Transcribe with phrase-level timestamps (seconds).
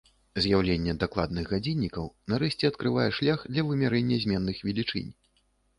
[0.43, 5.11] З'яўленне дакладных гадзіннікаў нарэшце адкрывае шлях для вымярэння зменных велічынь.